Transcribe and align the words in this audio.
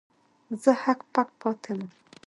زه 0.61 0.71
هک 0.83 0.99
پک 1.13 1.29
پاتې 1.41 1.71
وم. 1.77 1.81